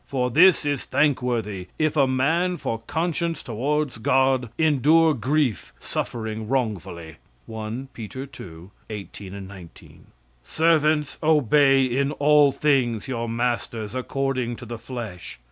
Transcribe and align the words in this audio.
"For 0.03 0.31
this 0.31 0.65
is 0.65 0.85
thankworthy, 0.87 1.67
if 1.77 1.95
a 1.95 2.07
man 2.07 2.57
for 2.57 2.79
conscience 2.87 3.43
toward 3.43 4.01
God 4.01 4.49
endure 4.57 5.13
grief, 5.13 5.73
suffering 5.79 6.47
wrongfully." 6.47 7.17
(1 7.45 7.89
Peter 7.93 8.27
ii, 8.39 8.71
18, 8.89 9.45
19.) 9.47 10.07
"Servants, 10.43 11.19
obey 11.21 11.85
in 11.85 12.13
all 12.13 12.51
things 12.51 13.07
your 13.07 13.29
masters 13.29 13.93
according 13.93 14.55
to 14.55 14.65
the 14.65 14.79
flesh." 14.79 15.39